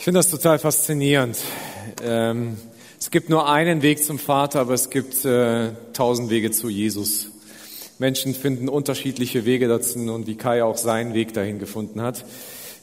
[0.00, 1.36] Ich finde das total faszinierend.
[2.02, 2.56] Ähm,
[2.98, 7.26] es gibt nur einen Weg zum Vater, aber es gibt äh, tausend Wege zu Jesus.
[7.98, 12.24] Menschen finden unterschiedliche Wege dazu und wie Kai auch seinen Weg dahin gefunden hat.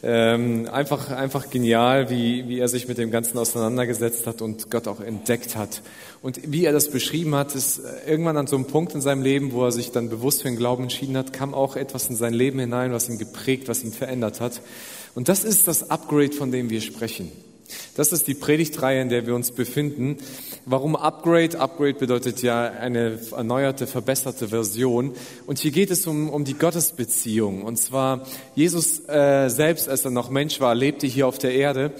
[0.04, 4.88] Ähm, einfach, einfach genial, wie, wie er sich mit dem Ganzen auseinandergesetzt hat und Gott
[4.88, 5.82] auch entdeckt hat.
[6.22, 9.24] Und wie er das beschrieben hat, ist äh, irgendwann an so einem Punkt in seinem
[9.24, 12.16] Leben, wo er sich dann bewusst für den Glauben entschieden hat, kam auch etwas in
[12.16, 14.62] sein Leben hinein, was ihn geprägt, was ihn verändert hat.
[15.18, 17.32] Und das ist das Upgrade, von dem wir sprechen.
[17.96, 20.18] Das ist die Predigtreihe, in der wir uns befinden.
[20.68, 21.60] Warum Upgrade?
[21.60, 25.14] Upgrade bedeutet ja eine erneuerte, verbesserte Version.
[25.48, 27.64] Und hier geht es um, um die Gottesbeziehung.
[27.64, 31.94] Und zwar Jesus äh, selbst, als er noch Mensch war, lebte hier auf der Erde.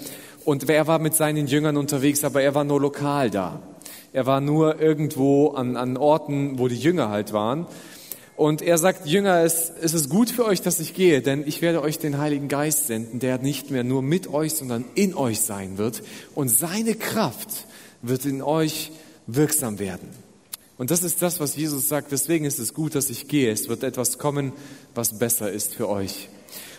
[0.44, 3.60] Und er war mit seinen Jüngern unterwegs, aber er war nur lokal da.
[4.12, 7.66] Er war nur irgendwo an, an Orten, wo die Jünger halt waren.
[8.38, 11.60] Und er sagt, Jünger, es, es ist gut für euch, dass ich gehe, denn ich
[11.60, 15.40] werde euch den Heiligen Geist senden, der nicht mehr nur mit euch, sondern in euch
[15.40, 16.04] sein wird.
[16.36, 17.66] Und seine Kraft
[18.00, 18.92] wird in euch
[19.26, 20.08] wirksam werden.
[20.76, 22.12] Und das ist das, was Jesus sagt.
[22.12, 23.50] Deswegen ist es gut, dass ich gehe.
[23.50, 24.52] Es wird etwas kommen,
[24.94, 26.28] was besser ist für euch.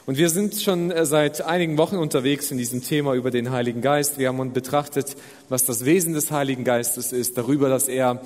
[0.09, 3.81] Und wir sind schon äh, seit einigen Wochen unterwegs in diesem Thema über den Heiligen
[3.81, 4.17] Geist.
[4.17, 5.15] Wir haben uns betrachtet,
[5.49, 8.19] was das Wesen des Heiligen Geistes ist, darüber, dass er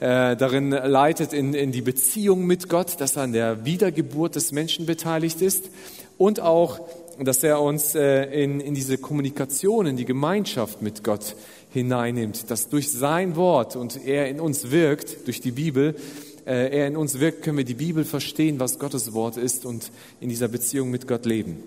[0.00, 4.52] äh, darin leitet in, in die Beziehung mit Gott, dass er an der Wiedergeburt des
[4.52, 5.70] Menschen beteiligt ist
[6.18, 6.78] und auch,
[7.18, 11.36] dass er uns äh, in, in diese Kommunikation, in die Gemeinschaft mit Gott
[11.70, 15.94] hineinnimmt, dass durch sein Wort und er in uns wirkt, durch die Bibel,
[16.52, 20.28] er in uns wirkt, können wir die Bibel verstehen, was Gottes Wort ist und in
[20.28, 21.62] dieser Beziehung mit Gott leben.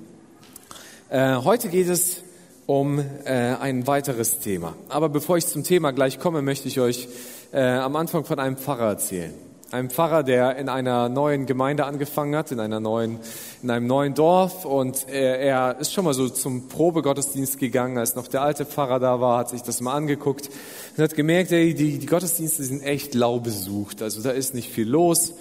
[1.10, 2.24] Äh, heute geht es
[2.66, 4.76] um äh, ein weiteres Thema.
[4.90, 7.08] Aber bevor ich zum Thema gleich komme, möchte ich euch
[7.56, 9.32] am Anfang von einem Pfarrer erzählen
[9.74, 13.20] einem Pfarrer, der in einer neuen Gemeinde angefangen hat, in, einer neuen,
[13.64, 14.66] in einem neuen Dorf.
[14.66, 19.00] Und er, er ist schon mal so zum Probegottesdienst gegangen, als noch der alte Pfarrer
[19.00, 20.50] da war, hat sich das mal angeguckt
[20.96, 24.04] und hat gemerkt, ey, die, die Gottesdienste sind echt lau besucht.
[24.04, 25.34] Also da ist nicht viel los.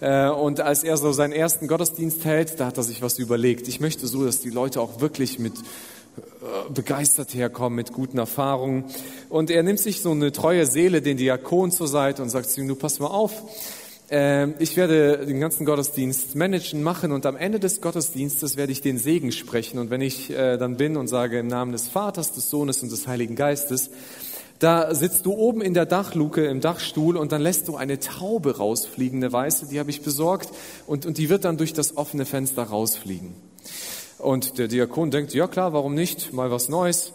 [0.00, 3.68] Äh, und als er so seinen ersten Gottesdienst hält, da hat er sich was überlegt.
[3.68, 5.54] Ich möchte so, dass die Leute auch wirklich mit
[6.72, 8.84] begeistert herkommen mit guten Erfahrungen.
[9.28, 12.60] Und er nimmt sich so eine treue Seele, den Diakon zur Seite und sagt zu
[12.60, 13.42] ihm, du pass mal auf,
[14.10, 18.80] ähm, ich werde den ganzen Gottesdienst managen, machen und am Ende des Gottesdienstes werde ich
[18.80, 19.78] den Segen sprechen.
[19.78, 22.90] Und wenn ich äh, dann bin und sage im Namen des Vaters, des Sohnes und
[22.90, 23.90] des Heiligen Geistes,
[24.58, 28.56] da sitzt du oben in der Dachluke im Dachstuhl und dann lässt du eine Taube
[28.56, 30.48] rausfliegen, eine weiße, die habe ich besorgt
[30.86, 33.34] und, und die wird dann durch das offene Fenster rausfliegen.
[34.18, 37.12] Und der Diakon denkt, ja klar, warum nicht, mal was Neues.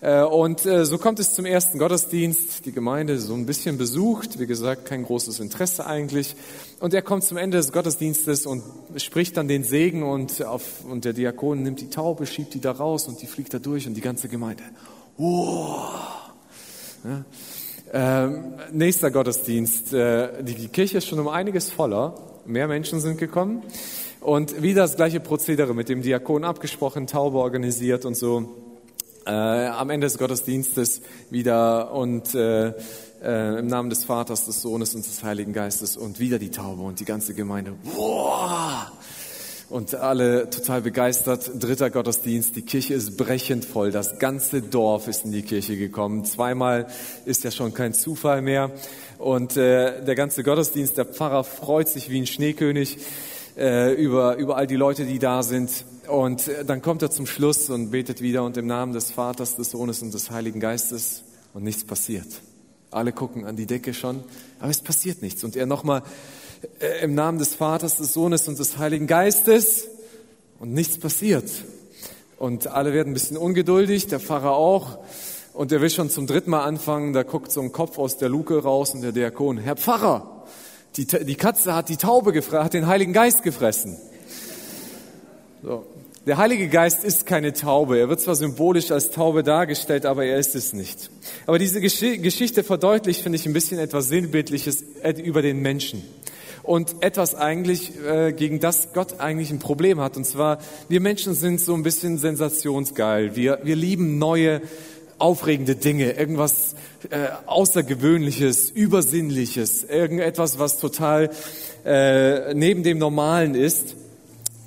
[0.00, 2.66] Äh, und äh, so kommt es zum ersten Gottesdienst.
[2.66, 6.36] Die Gemeinde so ein bisschen besucht, wie gesagt, kein großes Interesse eigentlich.
[6.80, 8.62] Und er kommt zum Ende des Gottesdienstes und
[8.96, 12.72] spricht dann den Segen und, auf, und der Diakon nimmt die Taube, schiebt die da
[12.72, 14.62] raus und die fliegt da durch und die ganze Gemeinde.
[15.16, 15.88] Wow.
[17.04, 17.24] Ja.
[17.92, 19.92] Ähm, nächster Gottesdienst.
[19.94, 22.14] Äh, die Kirche ist schon um einiges voller.
[22.44, 23.62] Mehr Menschen sind gekommen.
[24.24, 28.54] Und wieder das gleiche Prozedere mit dem Diakon abgesprochen, Taube organisiert und so.
[29.26, 32.68] Äh, am Ende des Gottesdienstes wieder und äh,
[33.22, 36.80] äh, im Namen des Vaters, des Sohnes und des Heiligen Geistes und wieder die Taube
[36.84, 37.74] und die ganze Gemeinde.
[37.82, 38.92] Wow!
[39.68, 41.50] Und alle total begeistert.
[41.62, 43.90] Dritter Gottesdienst, die Kirche ist brechend voll.
[43.90, 46.24] Das ganze Dorf ist in die Kirche gekommen.
[46.24, 46.86] Zweimal
[47.26, 48.70] ist ja schon kein Zufall mehr.
[49.18, 52.96] Und äh, der ganze Gottesdienst, der Pfarrer freut sich wie ein Schneekönig
[53.56, 55.84] äh, über, über all die Leute, die da sind.
[56.08, 59.56] Und äh, dann kommt er zum Schluss und betet wieder und im Namen des Vaters,
[59.56, 61.22] des Sohnes und des Heiligen Geistes
[61.52, 62.26] und nichts passiert.
[62.90, 64.22] Alle gucken an die Decke schon,
[64.60, 65.44] aber es passiert nichts.
[65.44, 66.02] Und er nochmal
[66.80, 69.88] äh, im Namen des Vaters, des Sohnes und des Heiligen Geistes
[70.58, 71.50] und nichts passiert.
[72.38, 74.98] Und alle werden ein bisschen ungeduldig, der Pfarrer auch.
[75.52, 78.28] Und er will schon zum dritten Mal anfangen, da guckt so ein Kopf aus der
[78.28, 80.44] Luke raus und der Diakon, Herr Pfarrer,
[80.96, 83.96] die, die Katze hat die Taube gefressen, hat den Heiligen Geist gefressen.
[85.62, 85.84] So.
[86.26, 87.98] Der Heilige Geist ist keine Taube.
[87.98, 91.10] Er wird zwar symbolisch als Taube dargestellt, aber er ist es nicht.
[91.44, 94.84] Aber diese Geschichte verdeutlicht, finde ich, ein bisschen etwas Sinnbildliches
[95.22, 96.02] über den Menschen.
[96.62, 100.16] Und etwas eigentlich, äh, gegen das Gott eigentlich ein Problem hat.
[100.16, 103.36] Und zwar, wir Menschen sind so ein bisschen sensationsgeil.
[103.36, 104.62] Wir, wir lieben neue,
[105.24, 106.74] aufregende Dinge, irgendwas
[107.08, 111.30] äh, Außergewöhnliches, Übersinnliches, irgendetwas, was total
[111.86, 113.96] äh, neben dem Normalen ist,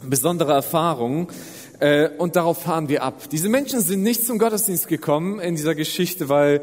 [0.01, 1.27] besondere Erfahrungen.
[1.80, 3.30] Äh, und darauf fahren wir ab.
[3.31, 6.62] Diese Menschen sind nicht zum Gottesdienst gekommen in dieser Geschichte, weil,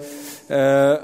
[0.49, 0.97] äh,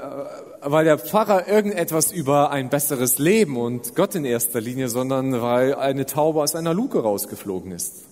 [0.61, 5.75] weil der Pfarrer irgendetwas über ein besseres Leben und Gott in erster Linie, sondern weil
[5.75, 8.10] eine Taube aus einer Luke rausgeflogen ist.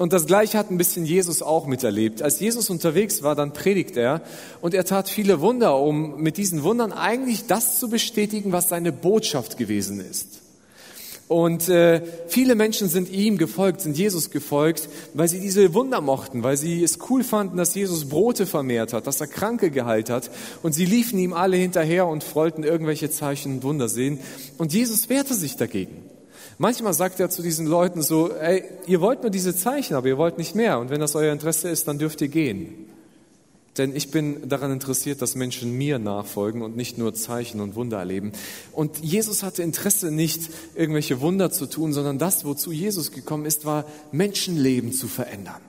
[0.00, 2.22] Und das Gleiche hat ein bisschen Jesus auch miterlebt.
[2.22, 4.22] Als Jesus unterwegs war, dann predigt er
[4.62, 8.92] und er tat viele Wunder, um mit diesen Wundern eigentlich das zu bestätigen, was seine
[8.92, 10.40] Botschaft gewesen ist.
[11.28, 16.42] Und äh, viele Menschen sind ihm gefolgt, sind Jesus gefolgt, weil sie diese Wunder mochten,
[16.42, 20.30] weil sie es cool fanden, dass Jesus Brote vermehrt hat, dass er Kranke geheilt hat.
[20.62, 24.18] Und sie liefen ihm alle hinterher und wollten irgendwelche Zeichen und Wunder sehen.
[24.56, 26.09] Und Jesus wehrte sich dagegen.
[26.62, 30.18] Manchmal sagt er zu diesen Leuten so, ey, ihr wollt nur diese Zeichen, aber ihr
[30.18, 30.78] wollt nicht mehr.
[30.78, 32.84] Und wenn das euer Interesse ist, dann dürft ihr gehen.
[33.78, 37.96] Denn ich bin daran interessiert, dass Menschen mir nachfolgen und nicht nur Zeichen und Wunder
[37.96, 38.32] erleben.
[38.72, 43.64] Und Jesus hatte Interesse, nicht irgendwelche Wunder zu tun, sondern das, wozu Jesus gekommen ist,
[43.64, 45.62] war Menschenleben zu verändern.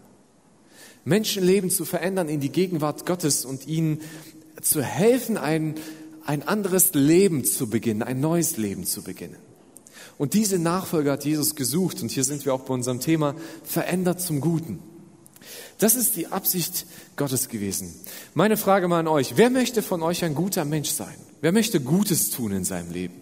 [1.06, 4.02] Menschenleben zu verändern in die Gegenwart Gottes und ihnen
[4.62, 5.76] zu helfen, ein,
[6.26, 9.51] ein anderes Leben zu beginnen, ein neues Leben zu beginnen.
[10.22, 12.04] Und diese Nachfolger hat Jesus gesucht.
[12.04, 13.34] Und hier sind wir auch bei unserem Thema
[13.64, 14.78] verändert zum Guten.
[15.80, 16.86] Das ist die Absicht
[17.16, 17.92] Gottes gewesen.
[18.36, 19.36] Meine Frage mal an euch.
[19.38, 21.16] Wer möchte von euch ein guter Mensch sein?
[21.42, 23.16] Wer möchte Gutes tun in seinem Leben?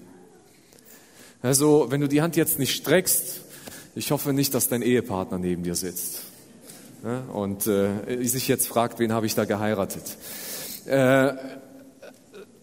[1.42, 3.44] Also, wenn du die Hand jetzt nicht streckst,
[3.96, 6.24] ich hoffe nicht, dass dein Ehepartner neben dir sitzt
[7.32, 10.18] und äh, sich jetzt fragt, wen habe ich da geheiratet.
[10.86, 11.32] Äh,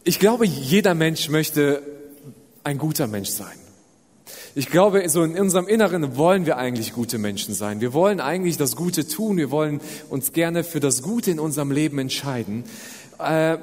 [0.04, 1.80] ich glaube, jeder Mensch möchte
[2.64, 3.65] ein guter Mensch sein.
[4.58, 7.82] Ich glaube, so in unserem Inneren wollen wir eigentlich gute Menschen sein.
[7.82, 9.36] Wir wollen eigentlich das Gute tun.
[9.36, 12.64] Wir wollen uns gerne für das Gute in unserem Leben entscheiden.
[13.18, 13.58] Äh,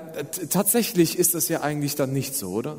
[0.51, 2.77] tatsächlich ist das ja eigentlich dann nicht so, oder?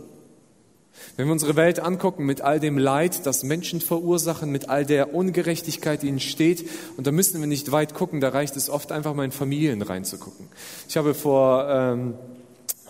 [1.16, 5.12] Wenn wir unsere Welt angucken mit all dem Leid, das Menschen verursachen, mit all der
[5.12, 8.92] Ungerechtigkeit, die ihnen steht, und da müssen wir nicht weit gucken, da reicht es oft
[8.92, 10.46] einfach mal in Familien reinzugucken.
[10.88, 12.14] Ich habe vor ähm,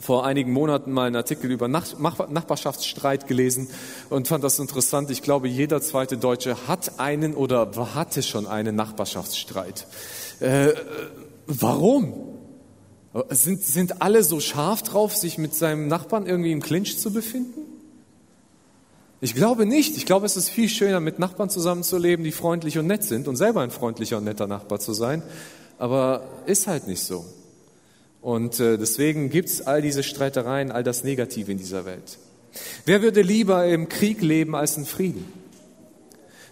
[0.05, 3.69] vor einigen Monaten mal einen Artikel über Nachbarschaftsstreit gelesen
[4.11, 5.11] und fand das interessant.
[5.11, 9.87] Ich glaube, jeder zweite Deutsche hat einen oder hatte schon einen Nachbarschaftsstreit.
[10.41, 10.75] Äh,
[11.47, 12.12] warum?
[13.31, 17.62] Sind, sind alle so scharf drauf, sich mit seinem Nachbarn irgendwie im Clinch zu befinden?
[19.23, 19.97] Ich glaube nicht.
[19.97, 23.37] Ich glaube, es ist viel schöner, mit Nachbarn zusammenzuleben, die freundlich und nett sind und
[23.37, 25.23] selber ein freundlicher und netter Nachbar zu sein.
[25.79, 27.25] Aber ist halt nicht so.
[28.25, 32.19] Und äh, deswegen gibt es all diese Streitereien, all das Negative in dieser Welt.
[32.87, 35.31] Wer würde lieber im Krieg leben als in Frieden?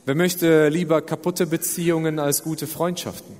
[0.04, 3.34] Wer möchte lieber kaputte Beziehungen als gute Freundschaften?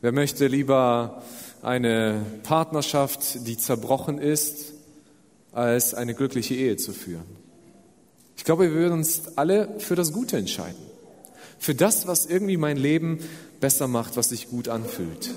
[0.00, 1.24] Wer möchte lieber
[1.62, 4.72] eine Partnerschaft, die zerbrochen ist,
[5.50, 7.26] als eine glückliche Ehe zu führen?
[8.36, 10.78] Ich glaube, wir würden uns alle für das Gute entscheiden.
[11.58, 13.18] Für das, was irgendwie mein Leben
[13.58, 15.30] besser macht, was sich gut anfühlt.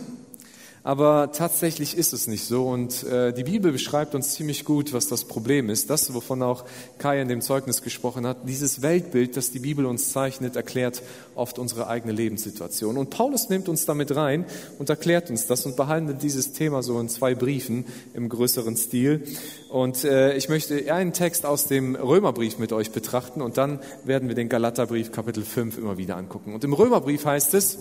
[0.85, 2.67] Aber tatsächlich ist es nicht so.
[2.67, 5.89] Und äh, die Bibel beschreibt uns ziemlich gut, was das Problem ist.
[5.89, 6.65] Das, wovon auch
[6.97, 11.01] Kai in dem Zeugnis gesprochen hat, dieses Weltbild, das die Bibel uns zeichnet, erklärt
[11.35, 12.97] oft unsere eigene Lebenssituation.
[12.97, 14.43] Und Paulus nimmt uns damit rein
[14.77, 19.23] und erklärt uns das und behandelt dieses Thema so in zwei Briefen im größeren Stil.
[19.69, 24.27] Und äh, ich möchte einen Text aus dem Römerbrief mit euch betrachten und dann werden
[24.27, 26.53] wir den Galaterbrief Kapitel 5 immer wieder angucken.
[26.53, 27.79] Und im Römerbrief heißt es,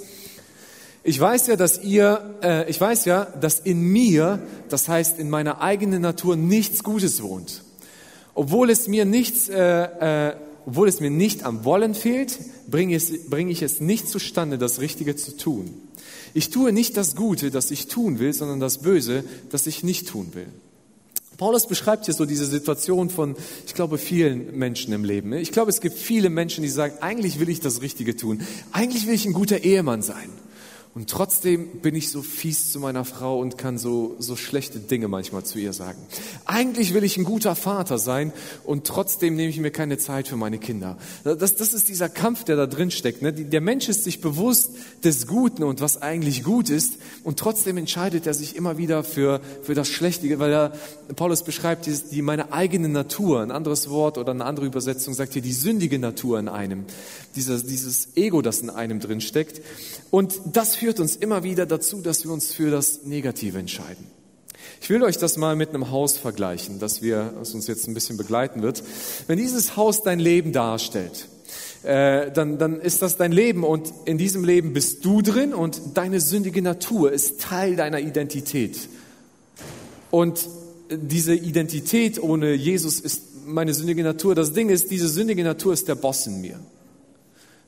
[1.05, 5.31] ich weiß ja, dass ihr, äh, ich weiß ja, dass in mir, das heißt in
[5.31, 7.63] meiner eigenen Natur, nichts Gutes wohnt.
[8.35, 12.39] Obwohl es mir nichts, äh, äh, obwohl es mir nicht am Wollen fehlt,
[12.71, 15.75] bringe bring ich es nicht zustande, das Richtige zu tun.
[16.35, 20.09] Ich tue nicht das Gute, das ich tun will, sondern das Böse, das ich nicht
[20.09, 20.47] tun will.
[21.37, 23.35] Paulus beschreibt hier so diese Situation von,
[23.67, 25.33] ich glaube, vielen Menschen im Leben.
[25.33, 28.43] Ich glaube, es gibt viele Menschen, die sagen, eigentlich will ich das Richtige tun.
[28.71, 30.31] Eigentlich will ich ein guter Ehemann sein.
[30.95, 35.09] Und trotzdem bin ich so fies zu meiner Frau und kann so, so schlechte Dinge
[35.09, 35.99] manchmal zu ihr sagen.
[36.45, 38.31] Eigentlich will ich ein guter Vater sein
[38.65, 40.99] und trotzdem nehme ich mir keine Zeit für meine Kinder.
[41.25, 43.23] Das, das ist dieser Kampf, der da drin steckt.
[43.23, 43.33] Ne?
[43.33, 44.73] Der Mensch ist sich bewusst
[45.03, 49.41] des Guten und was eigentlich gut ist und trotzdem entscheidet er sich immer wieder für,
[49.63, 50.73] für das Schlechte, weil er,
[51.17, 55.33] Paulus beschreibt die, die meine eigene Natur, ein anderes Wort oder eine andere Übersetzung sagt
[55.33, 56.85] hier die sündige Natur in einem,
[57.35, 59.63] dieses, dieses Ego, das in einem drin steckt.
[60.11, 64.05] Und das führt uns immer wieder dazu, dass wir uns für das Negative entscheiden.
[64.81, 67.95] Ich will euch das mal mit einem Haus vergleichen, das, wir, das uns jetzt ein
[67.95, 68.83] bisschen begleiten wird.
[69.29, 71.29] Wenn dieses Haus dein Leben darstellt,
[71.85, 75.81] äh, dann, dann ist das dein Leben und in diesem Leben bist du drin und
[75.95, 78.89] deine sündige Natur ist Teil deiner Identität.
[80.11, 80.49] Und
[80.91, 84.35] diese Identität ohne Jesus ist meine sündige Natur.
[84.35, 86.59] Das Ding ist, diese sündige Natur ist der Boss in mir.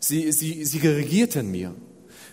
[0.00, 1.76] Sie, sie, sie regiert in mir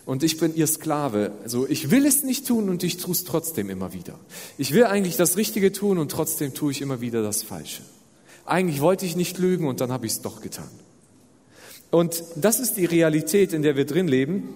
[0.05, 1.31] und ich bin ihr Sklave.
[1.43, 4.19] Also ich will es nicht tun und ich tue es trotzdem immer wieder.
[4.57, 7.83] Ich will eigentlich das Richtige tun und trotzdem tue ich immer wieder das Falsche.
[8.45, 10.69] Eigentlich wollte ich nicht lügen und dann habe ich es doch getan.
[11.91, 14.49] Und das ist die Realität, in der wir drin leben.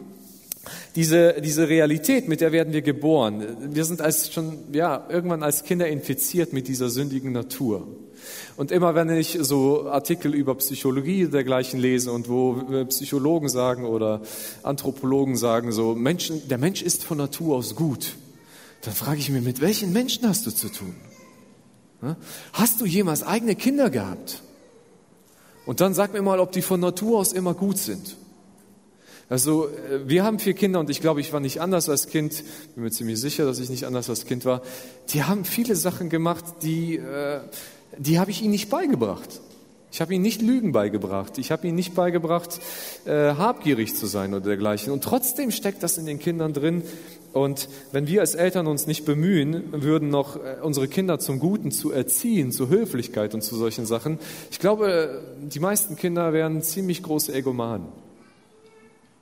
[0.96, 3.46] Diese, diese Realität, mit der werden wir geboren.
[3.74, 7.88] Wir sind als schon, ja, irgendwann als Kinder infiziert mit dieser sündigen Natur.
[8.58, 13.86] Und immer wenn ich so Artikel über Psychologie dergleichen lese und wo äh, Psychologen sagen
[13.86, 14.22] oder
[14.64, 18.16] Anthropologen sagen so, Menschen, der Mensch ist von Natur aus gut,
[18.82, 20.96] dann frage ich mich, mit welchen Menschen hast du zu tun?
[22.54, 24.44] Hast du jemals eigene Kinder gehabt?
[25.66, 28.16] Und dann sag mir mal, ob die von Natur aus immer gut sind.
[29.28, 32.44] Also äh, wir haben vier Kinder und ich glaube, ich war nicht anders als Kind.
[32.76, 34.62] Bin mir ziemlich sicher, dass ich nicht anders als Kind war.
[35.10, 37.40] Die haben viele Sachen gemacht, die, äh,
[37.98, 39.42] die habe ich ihnen nicht beigebracht.
[39.92, 41.38] Ich habe ihnen nicht Lügen beigebracht.
[41.38, 42.60] Ich habe ihnen nicht beigebracht,
[43.06, 44.92] äh, habgierig zu sein oder dergleichen.
[44.92, 46.84] Und trotzdem steckt das in den Kindern drin.
[47.32, 51.92] Und wenn wir als Eltern uns nicht bemühen würden, noch unsere Kinder zum Guten zu
[51.92, 54.20] erziehen, zur Höflichkeit und zu solchen Sachen,
[54.52, 57.88] ich glaube, die meisten Kinder wären ziemlich große Egomanen.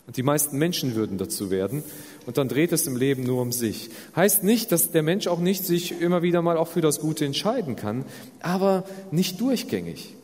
[0.05, 1.83] Und die meisten Menschen würden dazu werden.
[2.25, 3.89] Und dann dreht es im Leben nur um sich.
[4.15, 7.25] Heißt nicht, dass der Mensch auch nicht sich immer wieder mal auch für das Gute
[7.25, 8.03] entscheiden kann,
[8.41, 10.15] aber nicht durchgängig.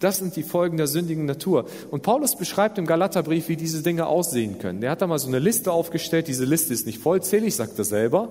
[0.00, 1.66] Das sind die Folgen der sündigen Natur.
[1.90, 4.82] Und Paulus beschreibt im Galaterbrief, wie diese Dinge aussehen können.
[4.82, 6.28] Er hat da mal so eine Liste aufgestellt.
[6.28, 8.30] Diese Liste ist nicht vollzählig, sagt er selber,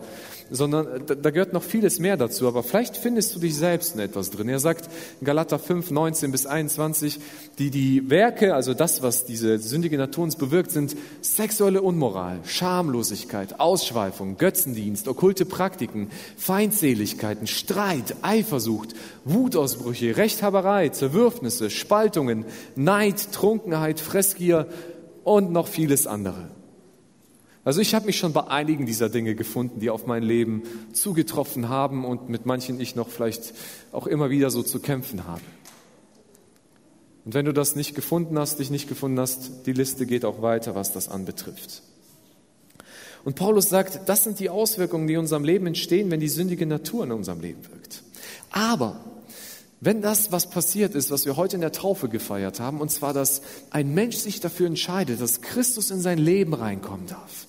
[0.50, 2.48] sondern da, da gehört noch vieles mehr dazu.
[2.48, 4.50] Aber vielleicht findest du dich selbst in etwas drin.
[4.50, 4.90] Er sagt
[5.20, 7.20] in Galater 5, 19 bis 21,
[7.60, 13.60] die, die Werke, also das, was diese sündige Natur uns bewirkt, sind sexuelle Unmoral, Schamlosigkeit,
[13.60, 24.68] Ausschweifung, Götzendienst, okkulte Praktiken, Feindseligkeiten, Streit, Eifersucht, Wutausbrüche, Rechthaberei, Zerwürfnis, Bedürfnisse, Spaltungen, Neid, Trunkenheit, Fressgier
[25.24, 26.57] und noch vieles andere.
[27.68, 31.68] Also ich habe mich schon bei einigen dieser Dinge gefunden, die auf mein Leben zugetroffen
[31.68, 33.54] haben und mit manchen ich noch vielleicht
[33.92, 35.42] auch immer wieder so zu kämpfen habe.
[37.26, 40.42] Und wenn du das nicht gefunden hast, dich nicht gefunden hast, die Liste geht auch
[40.42, 41.82] weiter, was das anbetrifft.
[43.26, 46.66] Und Paulus sagt, das sind die Auswirkungen, die in unserem Leben entstehen, wenn die sündige
[46.66, 48.02] Natur in unserem Leben wirkt.
[48.50, 49.04] Aber
[49.82, 53.12] wenn das, was passiert ist, was wir heute in der Taufe gefeiert haben, und zwar,
[53.12, 57.47] dass ein Mensch sich dafür entscheidet, dass Christus in sein Leben reinkommen darf,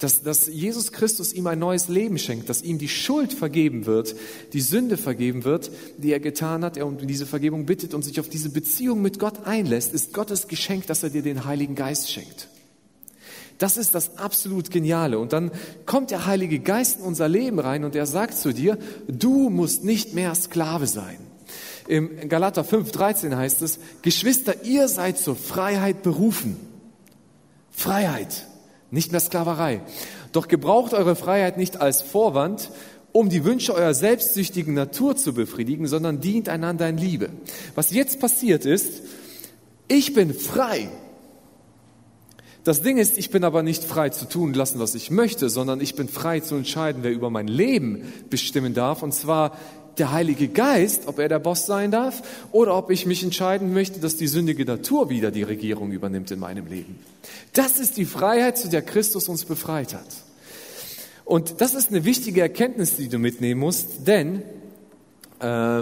[0.00, 4.16] dass, dass Jesus Christus ihm ein neues Leben schenkt, dass ihm die Schuld vergeben wird,
[4.52, 8.18] die Sünde vergeben wird, die er getan hat, er um diese Vergebung bittet und sich
[8.18, 12.10] auf diese Beziehung mit Gott einlässt, ist Gottes Geschenk, dass er dir den Heiligen Geist
[12.10, 12.48] schenkt.
[13.58, 15.18] Das ist das absolut Geniale.
[15.18, 15.50] Und dann
[15.84, 19.84] kommt der Heilige Geist in unser Leben rein und er sagt zu dir, du musst
[19.84, 21.18] nicht mehr Sklave sein.
[21.86, 26.56] Im Galater 5,13 heißt es, Geschwister, ihr seid zur Freiheit berufen.
[27.70, 28.46] Freiheit,
[28.90, 29.80] nicht mehr Sklaverei.
[30.32, 32.70] Doch gebraucht eure Freiheit nicht als Vorwand,
[33.12, 37.30] um die Wünsche eurer selbstsüchtigen Natur zu befriedigen, sondern dient einander in Liebe.
[37.74, 39.02] Was jetzt passiert ist,
[39.88, 40.88] ich bin frei.
[42.62, 45.80] Das Ding ist, ich bin aber nicht frei zu tun lassen, was ich möchte, sondern
[45.80, 49.56] ich bin frei zu entscheiden, wer über mein Leben bestimmen darf, und zwar
[50.00, 54.00] der Heilige Geist, ob er der Boss sein darf oder ob ich mich entscheiden möchte,
[54.00, 56.98] dass die sündige Natur wieder die Regierung übernimmt in meinem Leben.
[57.52, 60.06] Das ist die Freiheit, zu der Christus uns befreit hat.
[61.24, 64.42] Und das ist eine wichtige Erkenntnis, die du mitnehmen musst, denn
[65.40, 65.80] äh,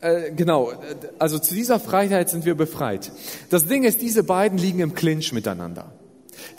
[0.00, 0.72] äh, genau,
[1.18, 3.10] also zu dieser Freiheit sind wir befreit.
[3.48, 5.92] Das Ding ist, diese beiden liegen im Clinch miteinander.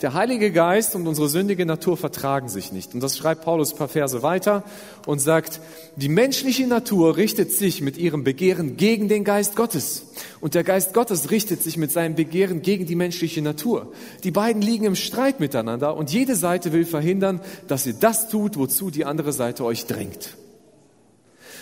[0.00, 2.94] Der Heilige Geist und unsere sündige Natur vertragen sich nicht.
[2.94, 4.64] Und das schreibt Paulus ein paar Verse weiter
[5.06, 5.60] und sagt,
[5.96, 10.06] die menschliche Natur richtet sich mit ihrem Begehren gegen den Geist Gottes.
[10.40, 13.92] Und der Geist Gottes richtet sich mit seinem Begehren gegen die menschliche Natur.
[14.24, 18.56] Die beiden liegen im Streit miteinander und jede Seite will verhindern, dass ihr das tut,
[18.56, 20.36] wozu die andere Seite euch drängt.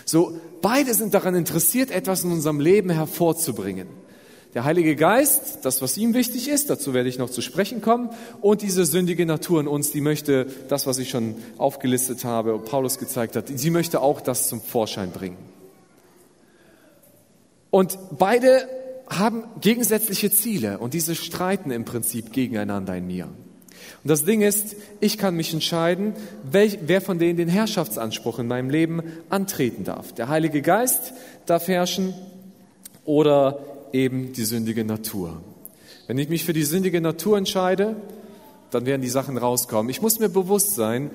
[0.05, 3.87] So, beide sind daran interessiert, etwas in unserem Leben hervorzubringen.
[4.55, 8.11] Der Heilige Geist, das, was ihm wichtig ist, dazu werde ich noch zu sprechen kommen,
[8.41, 12.99] und diese sündige Natur in uns, die möchte das, was ich schon aufgelistet habe, Paulus
[12.99, 15.37] gezeigt hat, sie möchte auch das zum Vorschein bringen.
[17.71, 18.69] Und beide
[19.09, 23.27] haben gegensätzliche Ziele und diese streiten im Prinzip gegeneinander in mir.
[23.27, 26.15] Und das Ding ist, ich kann mich entscheiden,
[26.51, 30.13] welch, wer von denen den Herrschaftsanspruch in meinem Leben antreten darf.
[30.13, 31.13] Der Heilige Geist
[31.47, 32.15] darf herrschen
[33.05, 33.61] oder
[33.93, 35.41] eben die sündige Natur.
[36.07, 37.97] Wenn ich mich für die sündige Natur entscheide,
[38.71, 39.91] dann werden die Sachen rauskommen.
[39.91, 41.11] Ich muss mir bewusst sein,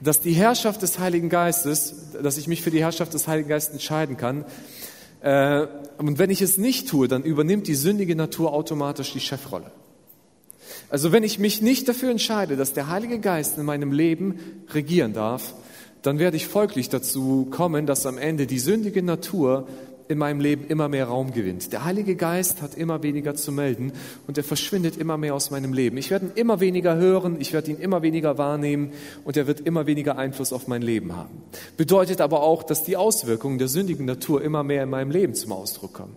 [0.00, 3.72] dass die Herrschaft des Heiligen Geistes, dass ich mich für die Herrschaft des Heiligen Geistes
[3.72, 4.44] entscheiden kann.
[5.20, 5.66] Äh,
[5.98, 9.70] und wenn ich es nicht tue, dann übernimmt die sündige Natur automatisch die Chefrolle.
[10.90, 14.38] Also wenn ich mich nicht dafür entscheide, dass der Heilige Geist in meinem Leben
[14.70, 15.54] regieren darf,
[16.02, 19.66] dann werde ich folglich dazu kommen, dass am Ende die sündige Natur
[20.08, 21.72] in meinem Leben immer mehr Raum gewinnt.
[21.72, 23.92] Der Heilige Geist hat immer weniger zu melden
[24.26, 25.96] und er verschwindet immer mehr aus meinem Leben.
[25.98, 28.92] Ich werde ihn immer weniger hören, ich werde ihn immer weniger wahrnehmen
[29.24, 31.42] und er wird immer weniger Einfluss auf mein Leben haben.
[31.76, 35.52] Bedeutet aber auch, dass die Auswirkungen der sündigen Natur immer mehr in meinem Leben zum
[35.52, 36.16] Ausdruck kommen.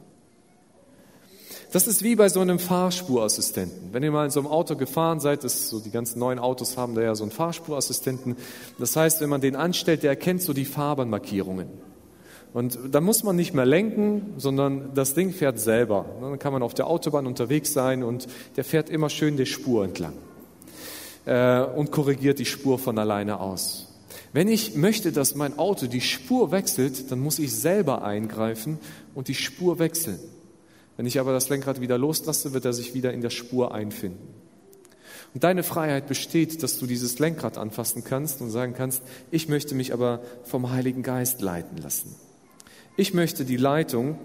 [1.72, 3.94] Das ist wie bei so einem Fahrspurassistenten.
[3.94, 6.76] Wenn ihr mal in so einem Auto gefahren seid, das so die ganzen neuen Autos
[6.76, 8.36] haben da ja so einen Fahrspurassistenten.
[8.78, 11.91] Das heißt, wenn man den anstellt, der erkennt so die Fahrbahnmarkierungen.
[12.54, 16.06] Und da muss man nicht mehr lenken, sondern das Ding fährt selber.
[16.20, 18.28] Dann kann man auf der Autobahn unterwegs sein und
[18.58, 20.14] der fährt immer schön die Spur entlang
[21.26, 23.88] äh, und korrigiert die Spur von alleine aus.
[24.34, 28.80] Wenn ich möchte, dass mein Auto die Spur wechselt, dann muss ich selber eingreifen
[29.14, 30.20] und die Spur wechseln.
[30.98, 34.28] Wenn ich aber das Lenkrad wieder loslasse, wird er sich wieder in der Spur einfinden.
[35.34, 39.76] Und deine Freiheit besteht, dass du dieses Lenkrad anfassen kannst und sagen kannst, ich möchte
[39.76, 42.16] mich aber vom Heiligen Geist leiten lassen.
[42.98, 44.18] Ich möchte die Leitung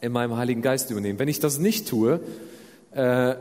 [0.00, 1.18] in meinem Heiligen Geist übernehmen.
[1.18, 2.20] Wenn ich das nicht tue,
[2.92, 3.34] äh,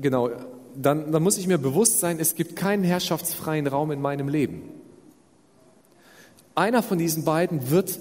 [0.00, 0.30] genau,
[0.76, 4.62] dann, dann muss ich mir bewusst sein, es gibt keinen herrschaftsfreien Raum in meinem Leben.
[6.54, 7.98] Einer von diesen beiden wird,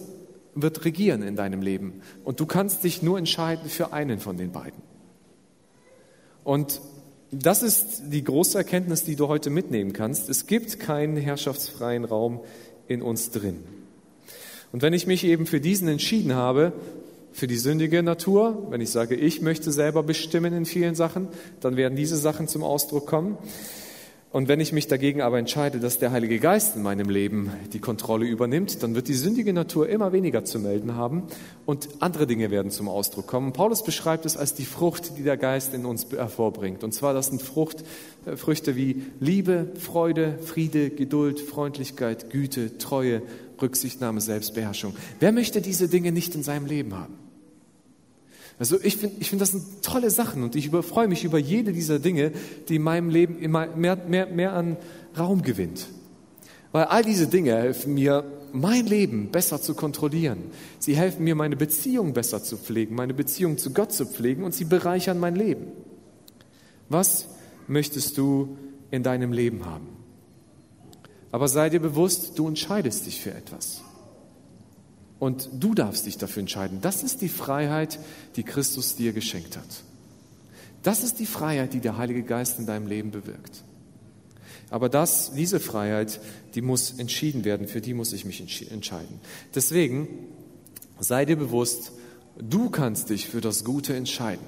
[0.55, 2.01] wird regieren in deinem Leben.
[2.23, 4.81] Und du kannst dich nur entscheiden für einen von den beiden.
[6.43, 6.81] Und
[7.31, 10.29] das ist die große Erkenntnis, die du heute mitnehmen kannst.
[10.29, 12.41] Es gibt keinen herrschaftsfreien Raum
[12.87, 13.63] in uns drin.
[14.73, 16.73] Und wenn ich mich eben für diesen entschieden habe,
[17.31, 21.27] für die sündige Natur, wenn ich sage, ich möchte selber bestimmen in vielen Sachen,
[21.61, 23.37] dann werden diese Sachen zum Ausdruck kommen.
[24.31, 27.77] Und wenn ich mich dagegen aber entscheide, dass der Heilige Geist in meinem Leben die
[27.77, 31.21] Kontrolle übernimmt, dann wird die sündige Natur immer weniger zu melden haben
[31.67, 33.53] und andere Dinge werden zum Ausdruck kommen.
[33.53, 36.83] Paulus beschreibt es als die Frucht, die der Geist in uns hervorbringt.
[36.83, 37.83] Und zwar das sind Frucht,
[38.25, 43.21] äh, Früchte wie Liebe, Freude, Friede, Geduld, Freundlichkeit, Güte, Treue,
[43.63, 44.93] Rücksichtnahme, Selbstbeherrschung.
[45.19, 47.15] Wer möchte diese Dinge nicht in seinem Leben haben?
[48.59, 51.73] Also ich finde, ich finde, das sind tolle Sachen und ich freue mich über jede
[51.73, 52.31] dieser Dinge,
[52.69, 54.77] die in meinem Leben immer mehr, mehr, mehr an
[55.17, 55.87] Raum gewinnt.
[56.71, 60.37] Weil all diese Dinge helfen mir, mein Leben besser zu kontrollieren.
[60.77, 64.53] Sie helfen mir, meine Beziehung besser zu pflegen, meine Beziehung zu Gott zu pflegen und
[64.53, 65.67] sie bereichern mein Leben.
[66.89, 67.27] Was
[67.67, 68.57] möchtest du
[68.91, 69.92] in deinem Leben haben?
[71.33, 73.81] Aber sei dir bewusst, du entscheidest dich für etwas.
[75.17, 76.77] Und du darfst dich dafür entscheiden.
[76.79, 77.97] Das ist die Freiheit,
[78.35, 79.83] die Christus dir geschenkt hat.
[80.83, 83.63] Das ist die Freiheit, die der Heilige Geist in deinem Leben bewirkt.
[84.69, 86.19] Aber das, diese Freiheit,
[86.53, 89.19] die muss entschieden werden, für die muss ich mich entscheiden.
[89.55, 90.07] Deswegen
[90.99, 91.93] sei dir bewusst,
[92.37, 94.45] du kannst dich für das Gute entscheiden.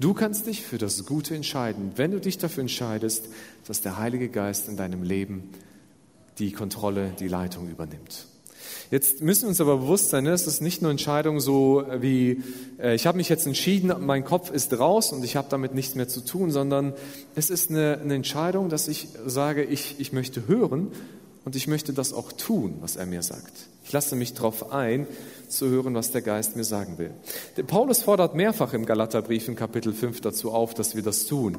[0.00, 3.28] Du kannst dich für das Gute entscheiden, wenn du dich dafür entscheidest,
[3.66, 5.50] dass der Heilige Geist in deinem Leben
[6.38, 8.26] die Kontrolle, die Leitung übernimmt.
[8.92, 12.42] Jetzt müssen wir uns aber bewusst sein, ne, es ist nicht nur Entscheidung so wie,
[12.78, 15.94] äh, ich habe mich jetzt entschieden, mein Kopf ist raus und ich habe damit nichts
[15.96, 16.94] mehr zu tun, sondern
[17.34, 20.92] es ist eine, eine Entscheidung, dass ich sage, ich, ich möchte hören
[21.44, 23.52] und ich möchte das auch tun, was er mir sagt.
[23.84, 25.06] Ich lasse mich darauf ein,
[25.48, 27.10] zu hören, was der Geist mir sagen will.
[27.66, 31.56] Paulus fordert mehrfach im Galaterbrief in Kapitel 5 dazu auf, dass wir das tun.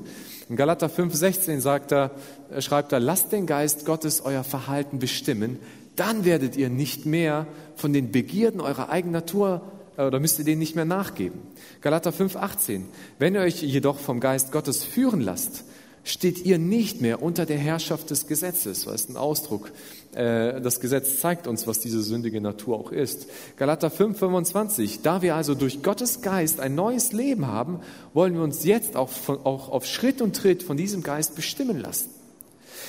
[0.48, 2.12] In Galater 5, 16 sagt er,
[2.60, 5.58] schreibt er, lasst den Geist Gottes euer Verhalten bestimmen,
[5.96, 9.64] dann werdet ihr nicht mehr von den Begierden eurer eigenen Natur
[9.98, 11.42] äh, oder müsst ihr denen nicht mehr nachgeben.
[11.82, 12.86] Galater 5, 18.
[13.18, 15.66] Wenn ihr euch jedoch vom Geist Gottes führen lasst,
[16.04, 18.86] steht ihr nicht mehr unter der Herrschaft des Gesetzes.
[18.86, 19.72] Das ist ein Ausdruck.
[20.14, 23.28] Äh, das Gesetz zeigt uns, was diese sündige Natur auch ist.
[23.58, 25.02] Galater 5, 25.
[25.02, 27.80] Da wir also durch Gottes Geist ein neues Leben haben,
[28.14, 31.80] wollen wir uns jetzt auch, von, auch auf Schritt und Tritt von diesem Geist bestimmen
[31.80, 32.10] lassen.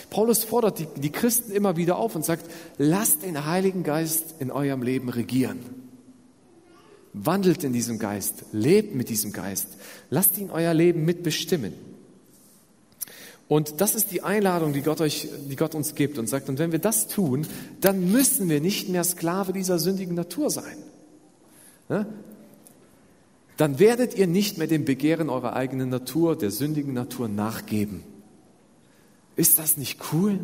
[0.08, 4.50] Paulus fordert die, die Christen immer wieder auf und sagt, lasst den Heiligen Geist in
[4.50, 5.60] eurem Leben regieren.
[7.12, 9.68] Wandelt in diesem Geist, lebt mit diesem Geist,
[10.10, 11.89] lasst ihn euer Leben mitbestimmen.
[13.50, 16.60] Und das ist die Einladung, die Gott, euch, die Gott uns gibt und sagt, und
[16.60, 17.48] wenn wir das tun,
[17.80, 20.76] dann müssen wir nicht mehr Sklave dieser sündigen Natur sein.
[23.56, 28.04] Dann werdet ihr nicht mehr dem Begehren eurer eigenen Natur, der sündigen Natur nachgeben.
[29.34, 30.38] Ist das nicht cool?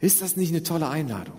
[0.00, 1.38] Ist das nicht eine tolle Einladung?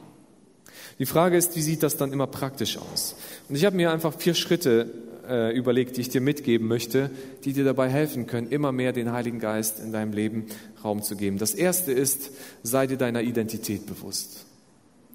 [0.97, 3.15] Die Frage ist, wie sieht das dann immer praktisch aus?
[3.47, 4.91] Und ich habe mir einfach vier Schritte
[5.27, 7.09] äh, überlegt, die ich dir mitgeben möchte,
[7.43, 10.45] die dir dabei helfen können, immer mehr den Heiligen Geist in deinem Leben
[10.83, 11.37] Raum zu geben.
[11.37, 12.31] Das erste ist,
[12.63, 14.45] sei dir deiner Identität bewusst.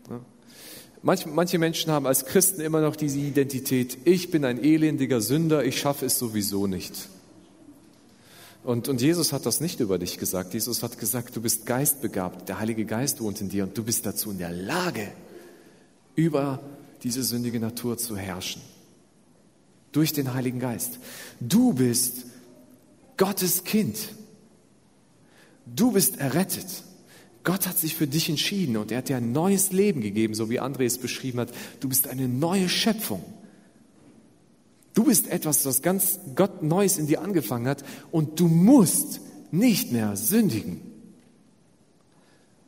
[0.09, 0.21] Ja?
[1.03, 5.65] Manch, manche Menschen haben als Christen immer noch diese Identität, ich bin ein elendiger Sünder,
[5.65, 7.09] ich schaffe es sowieso nicht.
[8.65, 10.55] Und, und Jesus hat das nicht über dich gesagt.
[10.55, 14.07] Jesus hat gesagt, du bist geistbegabt, der Heilige Geist wohnt in dir und du bist
[14.07, 15.09] dazu in der Lage,
[16.15, 16.61] über
[17.03, 18.63] diese sündige Natur zu herrschen.
[19.93, 20.99] Durch den Heiligen Geist.
[21.41, 22.27] Du bist
[23.17, 23.97] Gottes Kind.
[25.67, 26.83] Du bist errettet.
[27.45, 30.49] Gott hat sich für dich entschieden und er hat dir ein neues Leben gegeben, so
[30.49, 31.53] wie André es beschrieben hat.
[31.81, 33.23] Du bist eine neue Schöpfung.
[34.95, 39.91] Du bist etwas, was ganz Gott Neues in dir angefangen hat und du musst nicht
[39.91, 40.81] mehr sündigen.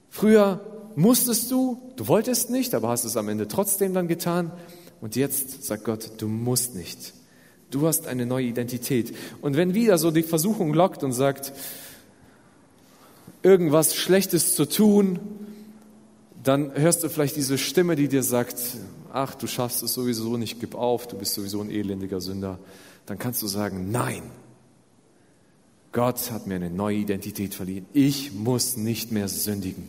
[0.09, 0.61] Früher
[0.97, 4.53] musstest du, du wolltest nicht, aber hast es am Ende trotzdem dann getan.
[5.05, 7.13] Und jetzt sagt Gott, du musst nicht.
[7.71, 9.15] Du hast eine neue Identität.
[9.43, 11.53] Und wenn wieder so die Versuchung lockt und sagt,
[13.43, 15.19] irgendwas Schlechtes zu tun,
[16.43, 18.57] dann hörst du vielleicht diese Stimme, die dir sagt,
[19.13, 22.59] ach, du schaffst es sowieso nicht, gib auf, du bist sowieso ein elendiger Sünder.
[23.05, 24.23] Dann kannst du sagen, nein,
[25.93, 27.85] Gott hat mir eine neue Identität verliehen.
[27.93, 29.87] Ich muss nicht mehr sündigen,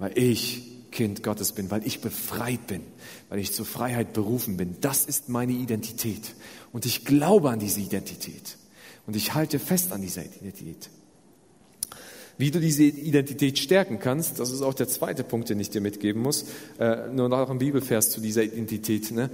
[0.00, 2.82] weil ich Kind Gottes bin, weil ich befreit bin,
[3.28, 4.76] weil ich zur Freiheit berufen bin.
[4.80, 6.34] Das ist meine Identität.
[6.72, 8.56] Und ich glaube an diese Identität.
[9.06, 10.90] Und ich halte fest an dieser Identität.
[12.38, 15.80] Wie du diese Identität stärken kannst, das ist auch der zweite Punkt, den ich dir
[15.80, 16.44] mitgeben muss.
[16.78, 19.10] Äh, nur noch ein Bibelvers zu dieser Identität.
[19.10, 19.30] Ne?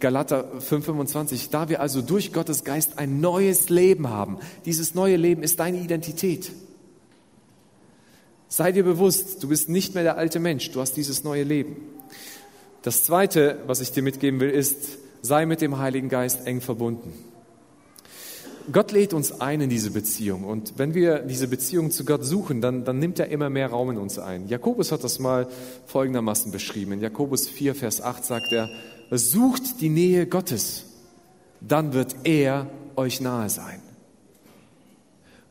[0.00, 1.48] Galater 5,25.
[1.50, 4.36] Da wir also durch Gottes Geist ein neues Leben haben.
[4.66, 6.52] Dieses neue Leben ist deine Identität.
[8.52, 11.76] Sei dir bewusst, du bist nicht mehr der alte Mensch, du hast dieses neue Leben.
[12.82, 17.14] Das zweite, was ich dir mitgeben will, ist, sei mit dem Heiligen Geist eng verbunden.
[18.70, 20.44] Gott lädt uns ein in diese Beziehung.
[20.44, 23.92] Und wenn wir diese Beziehung zu Gott suchen, dann, dann nimmt er immer mehr Raum
[23.92, 24.46] in uns ein.
[24.48, 25.48] Jakobus hat das mal
[25.86, 26.92] folgendermaßen beschrieben.
[26.92, 28.68] In Jakobus 4, Vers 8 sagt er,
[29.10, 30.84] sucht die Nähe Gottes,
[31.62, 33.80] dann wird er euch nahe sein.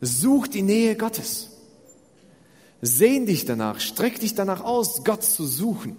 [0.01, 1.50] Sucht die Nähe Gottes.
[2.81, 5.95] Sehn dich danach, streck dich danach aus, Gott zu suchen.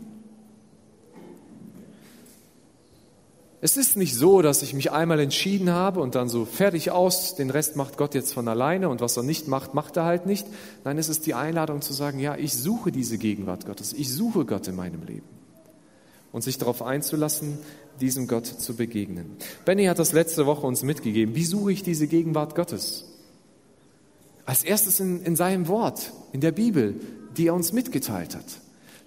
[3.64, 7.36] Es ist nicht so, dass ich mich einmal entschieden habe und dann so fertig aus,
[7.36, 10.26] den Rest macht Gott jetzt von alleine und was er nicht macht, macht er halt
[10.26, 10.48] nicht.
[10.82, 14.46] Nein, es ist die Einladung zu sagen, ja, ich suche diese Gegenwart Gottes, ich suche
[14.46, 15.28] Gott in meinem Leben.
[16.32, 17.58] Und sich darauf einzulassen,
[18.00, 19.36] diesem Gott zu begegnen.
[19.64, 21.36] Benny hat das letzte Woche uns mitgegeben.
[21.36, 23.11] Wie suche ich diese Gegenwart Gottes?
[24.44, 26.96] Als erstes in, in seinem Wort, in der Bibel,
[27.36, 28.44] die er uns mitgeteilt hat.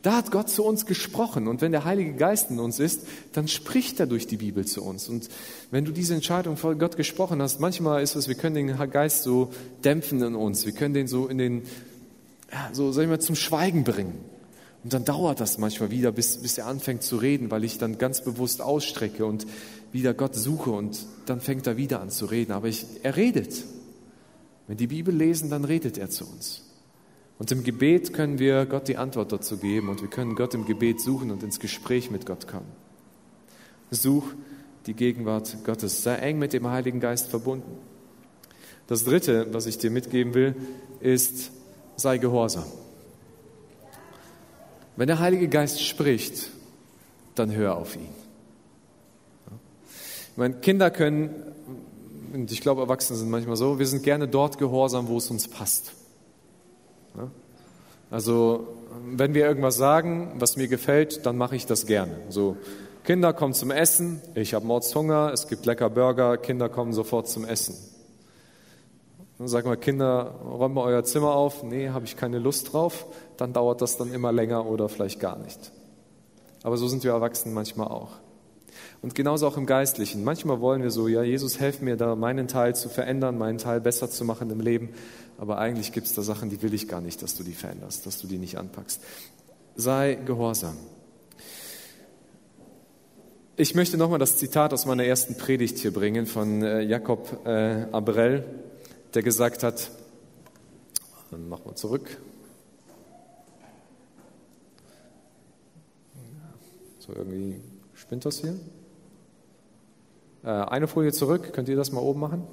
[0.06, 1.48] Da hat Gott zu uns gesprochen.
[1.48, 4.84] Und wenn der Heilige Geist in uns ist, dann spricht er durch die Bibel zu
[4.84, 5.10] uns.
[5.10, 5.30] Und
[5.72, 9.24] wenn du diese Entscheidung vor Gott gesprochen hast, manchmal ist es, wir können den Geist
[9.24, 9.52] so
[9.84, 10.66] dämpfen in uns.
[10.68, 11.64] Wir können den so in den,
[12.72, 14.14] so, sag ich mal, zum Schweigen bringen.
[14.84, 17.98] Und dann dauert das manchmal wieder, bis, bis er anfängt zu reden, weil ich dann
[17.98, 19.48] ganz bewusst ausstrecke und
[19.92, 22.52] wieder Gott suche und dann fängt er wieder an zu reden.
[22.52, 23.64] Aber ich, er redet.
[24.68, 26.64] Wenn die Bibel lesen, dann redet er zu uns.
[27.38, 30.66] Und im Gebet können wir Gott die Antwort dazu geben und wir können Gott im
[30.66, 32.72] Gebet suchen und ins Gespräch mit Gott kommen.
[33.92, 34.26] Such
[34.86, 36.04] die Gegenwart Gottes.
[36.04, 37.78] Sei eng mit dem Heiligen Geist verbunden.
[38.88, 40.56] Das Dritte, was ich dir mitgeben will,
[41.00, 41.52] ist,
[41.98, 42.66] sei gehorsam.
[44.96, 46.52] Wenn der Heilige Geist spricht,
[47.34, 48.08] dann hör auf ihn.
[50.38, 51.32] Meine Kinder können,
[52.36, 55.48] und ich glaube, Erwachsene sind manchmal so, wir sind gerne dort gehorsam, wo es uns
[55.48, 55.94] passt.
[58.12, 58.68] Also
[59.08, 62.20] wenn wir irgendwas sagen, was mir gefällt, dann mache ich das gerne.
[62.30, 62.58] So
[63.04, 67.46] Kinder kommen zum Essen, ich habe Mordshunger, es gibt lecker Burger, Kinder kommen sofort zum
[67.46, 67.76] Essen.
[69.38, 71.64] Dann sagen wir, Kinder, räumt mal euer Zimmer auf.
[71.64, 73.06] Nee, habe ich keine Lust drauf.
[73.38, 75.72] Dann dauert das dann immer länger oder vielleicht gar nicht.
[76.64, 78.12] Aber so sind wir Erwachsenen manchmal auch.
[79.06, 80.24] Und genauso auch im Geistlichen.
[80.24, 83.80] Manchmal wollen wir so, ja, Jesus, helf mir da, meinen Teil zu verändern, meinen Teil
[83.80, 84.90] besser zu machen im Leben.
[85.38, 88.08] Aber eigentlich gibt es da Sachen, die will ich gar nicht, dass du die veränderst,
[88.08, 89.00] dass du die nicht anpackst.
[89.76, 90.76] Sei gehorsam.
[93.58, 97.86] Ich möchte nochmal das Zitat aus meiner ersten Predigt hier bringen von äh, Jakob äh,
[97.92, 98.44] Abrell,
[99.14, 99.92] der gesagt hat,
[101.30, 102.18] dann machen wir zurück.
[106.98, 107.62] So irgendwie
[107.94, 108.56] spinnt das hier.
[110.46, 112.44] Äh, eine Folie zurück, könnt ihr das mal oben machen?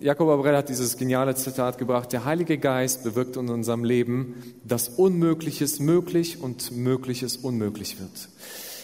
[0.00, 4.88] Jakob Abrell hat dieses geniale Zitat gebracht, der Heilige Geist bewirkt in unserem Leben, dass
[4.88, 8.28] Unmögliches möglich und Mögliches unmöglich wird.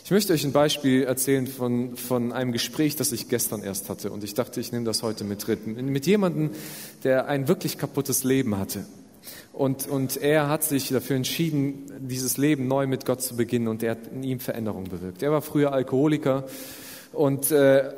[0.04, 4.11] Ich möchte euch ein Beispiel erzählen von, von einem Gespräch, das ich gestern erst hatte.
[4.11, 5.74] Und ich dachte, ich nehme das heute mit dritten.
[5.74, 6.50] Mit jemandem,
[7.04, 8.87] der ein wirklich kaputtes Leben hatte.
[9.52, 13.68] Und, und er hat sich dafür entschieden, dieses Leben neu mit Gott zu beginnen.
[13.68, 15.22] Und er hat in ihm Veränderung bewirkt.
[15.22, 16.44] Er war früher Alkoholiker
[17.12, 17.90] und äh,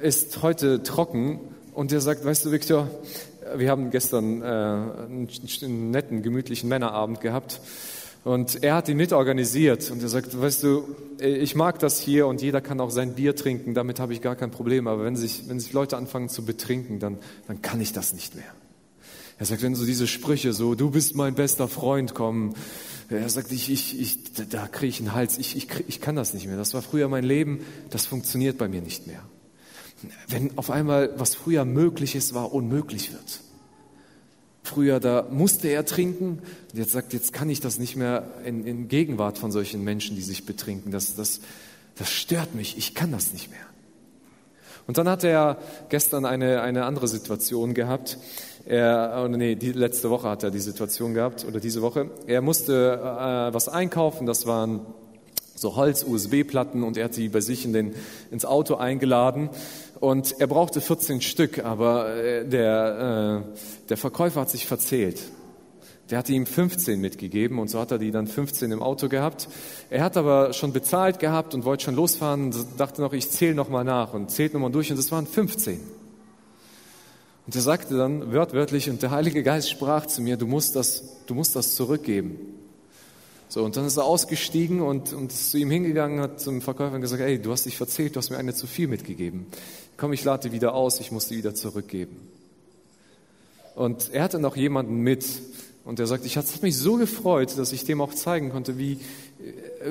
[0.00, 1.40] ist heute trocken.
[1.74, 2.88] Und er sagt, weißt du, Viktor,
[3.56, 7.60] wir haben gestern äh, einen, netten, gemütlichen Männerabend gehabt.
[8.24, 12.42] Und er hat ihn mitorganisiert und er sagt, weißt du, ich mag das hier und
[12.42, 14.88] jeder kann auch sein Bier trinken, damit habe ich gar kein Problem.
[14.88, 18.34] Aber wenn sich, wenn sich Leute anfangen zu betrinken, dann, dann kann ich das nicht
[18.34, 18.52] mehr.
[19.38, 22.54] Er sagt, wenn so diese Sprüche so, du bist mein bester Freund kommen,
[23.08, 26.34] er sagt, ich, ich, ich, da kriege ich einen Hals, ich, ich, ich kann das
[26.34, 26.56] nicht mehr.
[26.56, 29.22] Das war früher mein Leben, das funktioniert bei mir nicht mehr.
[30.28, 33.40] Wenn auf einmal, was früher möglich ist, war, unmöglich wird.
[34.62, 36.40] Früher, da musste er trinken.
[36.72, 40.16] Und jetzt sagt, jetzt kann ich das nicht mehr in, in Gegenwart von solchen Menschen,
[40.16, 40.90] die sich betrinken.
[40.90, 41.40] Das, das,
[41.94, 42.76] das stört mich.
[42.76, 43.60] Ich kann das nicht mehr.
[44.86, 48.18] Und dann hat er gestern eine, eine andere Situation gehabt.
[48.66, 52.10] Er, oh nee, die letzte Woche hat er die Situation gehabt oder diese Woche.
[52.26, 54.26] Er musste äh, was einkaufen.
[54.26, 54.80] Das waren
[55.54, 57.94] so Holz-USB-Platten und er hat die bei sich in den,
[58.32, 59.50] ins Auto eingeladen.
[60.00, 65.22] Und er brauchte 14 Stück, aber äh, der, äh, der Verkäufer hat sich verzählt.
[66.10, 69.48] Der hatte ihm 15 mitgegeben und so hat er die dann 15 im Auto gehabt.
[69.90, 73.84] Er hat aber schon bezahlt gehabt und wollte schon losfahren dachte noch, ich zähle nochmal
[73.84, 75.80] nach und zählt nochmal durch und es waren 15.
[77.46, 81.04] Und er sagte dann wörtwörtlich, und der Heilige Geist sprach zu mir, du musst das,
[81.26, 82.38] du musst das zurückgeben.
[83.48, 86.98] So, und dann ist er ausgestiegen und, und ist zu ihm hingegangen, hat zum Verkäufer
[86.98, 89.46] gesagt, ey, du hast dich verzählt, du hast mir eine zu viel mitgegeben.
[89.96, 92.16] Komm, ich lade wieder aus, ich muss die wieder zurückgeben.
[93.76, 95.24] Und er hatte noch jemanden mit
[95.84, 98.98] und er sagt, ich hat mich so gefreut, dass ich dem auch zeigen konnte, wie,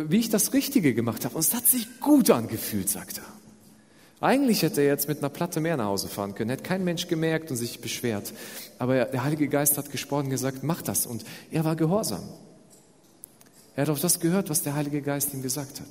[0.07, 1.35] wie ich das Richtige gemacht habe.
[1.35, 3.23] Und es hat sich gut angefühlt, sagt er.
[4.25, 7.07] Eigentlich hätte er jetzt mit einer Platte mehr nach Hause fahren können, hätte kein Mensch
[7.07, 8.33] gemerkt und sich beschwert.
[8.79, 11.05] Aber der Heilige Geist hat gesprochen und gesagt, mach das.
[11.05, 12.23] Und er war gehorsam.
[13.75, 15.87] Er hat auf das gehört, was der Heilige Geist ihm gesagt hat.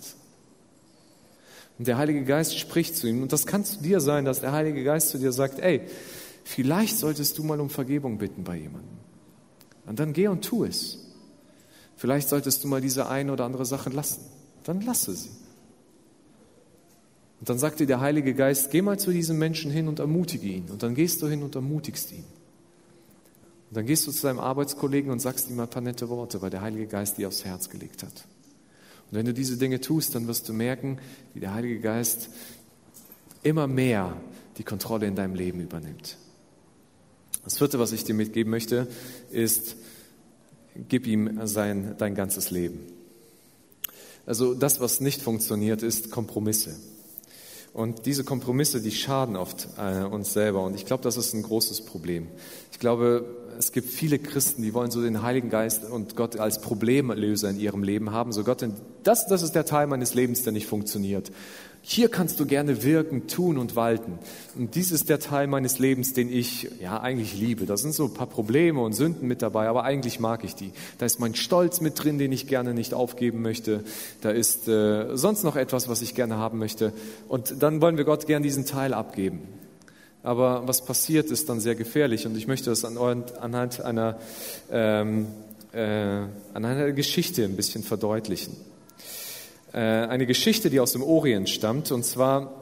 [1.79, 3.23] Und der Heilige Geist spricht zu ihm.
[3.23, 5.83] Und das kann zu dir sein, dass der Heilige Geist zu dir sagt, ey,
[6.42, 8.99] vielleicht solltest du mal um Vergebung bitten bei jemandem.
[9.87, 10.99] Und dann geh und tu es.
[11.97, 14.23] Vielleicht solltest du mal diese eine oder andere Sache lassen.
[14.64, 15.44] Dann lasse sie.
[17.40, 20.47] Und dann sagt dir der Heilige Geist, geh mal zu diesem Menschen hin und ermutige
[20.47, 20.70] ihn.
[20.70, 22.25] Und dann gehst du hin und ermutigst ihn.
[23.70, 26.51] Und dann gehst du zu deinem Arbeitskollegen und sagst ihm ein paar nette Worte, weil
[26.51, 28.25] der Heilige Geist dir aufs Herz gelegt hat.
[29.11, 30.99] Und wenn du diese Dinge tust, dann wirst du merken,
[31.35, 32.29] wie der Heilige Geist
[33.42, 34.16] immer mehr
[34.57, 36.16] die Kontrolle in deinem Leben übernimmt.
[37.44, 38.88] Das vierte, was ich dir mitgeben möchte,
[39.31, 39.77] ist,
[40.88, 42.81] gib ihm sein, dein ganzes Leben.
[44.27, 46.75] Also das, was nicht funktioniert, ist Kompromisse.
[47.75, 50.63] Und diese Kompromisse, die schaden oft äh, uns selber.
[50.63, 52.29] Und ich glaube, das ist ein großes Problem.
[52.71, 53.27] Ich glaube,
[53.59, 57.59] es gibt viele Christen, die wollen so den Heiligen Geist und Gott als Problemlöser in
[57.59, 58.33] ihrem Leben haben.
[58.33, 58.65] So Gott,
[59.03, 61.33] das, das ist der Teil meines Lebens, der nicht funktioniert.
[61.87, 64.18] Hier kannst du gerne wirken, tun und walten.
[64.57, 67.66] Und dies ist der Teil meines Lebens, den ich ja eigentlich liebe.
[67.66, 70.73] Da sind so ein paar Probleme und Sünden mit dabei, aber eigentlich mag ich die.
[70.97, 73.85] Da ist mein Stolz mit drin, den ich gerne nicht aufgeben möchte.
[74.23, 76.94] Da ist äh, sonst noch etwas, was ich gerne haben möchte.
[77.29, 79.40] Und dann wollen wir Gott gern diesen Teil abgeben.
[80.23, 82.27] Aber was passiert, ist dann sehr gefährlich.
[82.27, 84.18] Und ich möchte das anhand einer,
[84.70, 85.27] ähm,
[85.75, 88.57] äh, an einer Geschichte ein bisschen verdeutlichen.
[89.75, 91.91] Äh, eine Geschichte, die aus dem Orient stammt.
[91.91, 92.53] Und zwar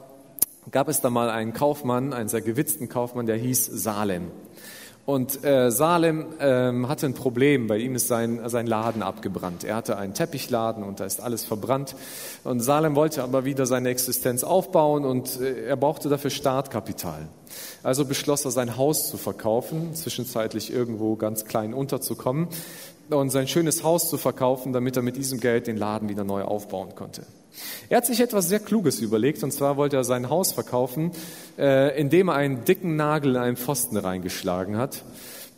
[0.71, 4.31] gab es da mal einen Kaufmann, einen sehr gewitzten Kaufmann, der hieß Salem.
[5.05, 7.67] Und äh, Salem ähm, hatte ein Problem.
[7.67, 9.65] Bei ihm ist sein, sein Laden abgebrannt.
[9.65, 11.97] Er hatte einen Teppichladen und da ist alles verbrannt.
[12.45, 17.29] Und Salem wollte aber wieder seine Existenz aufbauen und äh, er brauchte dafür Startkapital.
[17.83, 22.49] Also beschloss er, sein Haus zu verkaufen, zwischenzeitlich irgendwo ganz klein unterzukommen
[23.13, 26.43] und sein schönes Haus zu verkaufen, damit er mit diesem Geld den Laden wieder neu
[26.43, 27.23] aufbauen konnte.
[27.89, 31.13] Er hat sich etwas sehr Kluges überlegt, und zwar wollte er sein Haus verkaufen,
[31.59, 35.05] äh, indem er einen dicken Nagel in einen Pfosten reingeschlagen hat.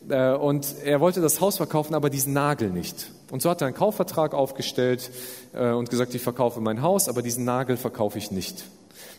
[0.09, 3.11] Äh, und er wollte das Haus verkaufen, aber diesen Nagel nicht.
[3.31, 5.09] Und so hat er einen Kaufvertrag aufgestellt
[5.53, 8.65] äh, und gesagt, ich verkaufe mein Haus, aber diesen Nagel verkaufe ich nicht.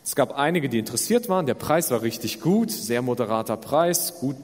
[0.03, 1.45] Es gab einige, die interessiert waren.
[1.45, 4.37] Der Preis war richtig gut, sehr moderater Preis, gut.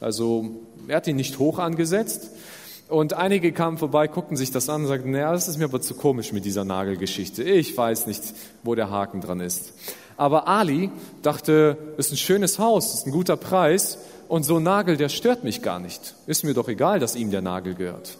[0.00, 0.50] Also
[0.86, 2.30] er hat ihn nicht hoch angesetzt.
[2.88, 5.82] Und einige kamen vorbei, guckten sich das an und sagten, naja, das ist mir aber
[5.82, 7.42] zu komisch mit dieser Nagelgeschichte.
[7.42, 8.22] Ich weiß nicht,
[8.62, 9.74] wo der Haken dran ist.
[10.16, 14.96] Aber Ali dachte, ist ein schönes Haus, ist ein guter Preis und so ein Nagel,
[14.96, 16.14] der stört mich gar nicht.
[16.26, 18.16] Ist mir doch egal, dass ihm der Nagel gehört.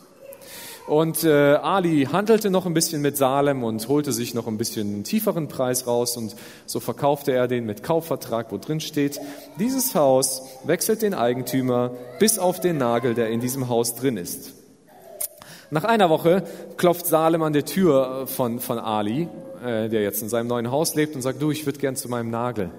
[0.86, 4.88] Und äh, Ali handelte noch ein bisschen mit Salem und holte sich noch ein bisschen
[4.88, 6.34] einen tieferen Preis raus und
[6.66, 9.20] so verkaufte er den mit Kaufvertrag, wo drin steht,
[9.58, 14.57] dieses Haus wechselt den Eigentümer bis auf den Nagel, der in diesem Haus drin ist.
[15.70, 16.44] Nach einer Woche
[16.78, 19.28] klopft Salem an der Tür von, von Ali,
[19.62, 22.08] äh, der jetzt in seinem neuen Haus lebt und sagt, du, ich würde gern zu
[22.08, 22.70] meinem Nagel.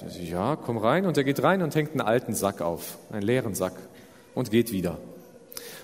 [0.00, 1.04] Der sagt, ja, komm rein.
[1.04, 3.74] Und er geht rein und hängt einen alten Sack auf, einen leeren Sack
[4.34, 4.96] und geht wieder.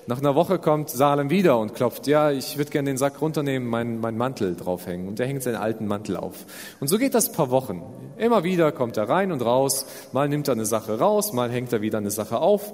[0.09, 3.69] Nach einer Woche kommt Salem wieder und klopft, ja, ich würde gerne den Sack runternehmen,
[3.69, 5.09] meinen mein Mantel draufhängen.
[5.09, 6.47] Und er hängt seinen alten Mantel auf.
[6.81, 7.83] Und so geht das paar Wochen.
[8.17, 11.73] Immer wieder kommt er rein und raus, mal nimmt er eine Sache raus, mal hängt
[11.75, 12.73] er wieder eine Sache auf.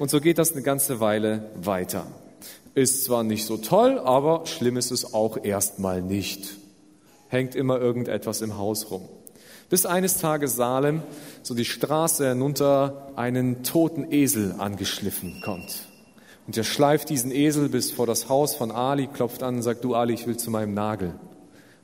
[0.00, 2.06] Und so geht das eine ganze Weile weiter.
[2.74, 6.56] Ist zwar nicht so toll, aber schlimm ist es auch erstmal nicht.
[7.28, 9.08] Hängt immer irgendetwas im Haus rum.
[9.68, 11.02] Bis eines Tages Salem
[11.42, 15.86] so die Straße hinunter einen toten Esel angeschliffen kommt.
[16.46, 19.84] Und er schleift diesen Esel bis vor das Haus von Ali, klopft an und sagt,
[19.84, 21.14] du Ali, ich will zu meinem Nagel.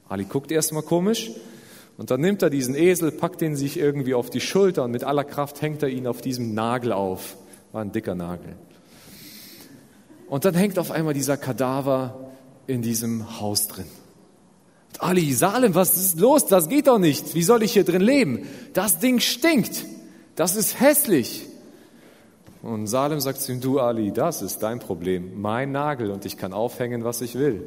[0.09, 1.31] Ali guckt erstmal komisch
[1.97, 5.05] und dann nimmt er diesen Esel, packt ihn sich irgendwie auf die Schulter und mit
[5.05, 7.37] aller Kraft hängt er ihn auf diesem Nagel auf.
[7.73, 8.57] War ein dicker Nagel.
[10.29, 12.31] Und dann hängt auf einmal dieser Kadaver
[12.67, 13.87] in diesem Haus drin.
[14.89, 16.47] Und Ali, Salem, was ist los?
[16.47, 17.35] Das geht doch nicht.
[17.35, 18.47] Wie soll ich hier drin leben?
[18.73, 19.85] Das Ding stinkt.
[20.35, 21.47] Das ist hässlich.
[22.63, 26.37] Und Salem sagt zu ihm, du Ali, das ist dein Problem, mein Nagel und ich
[26.37, 27.63] kann aufhängen, was ich will.